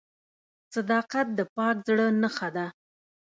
[0.75, 2.67] •صداقت د پاک زړه نښه ده.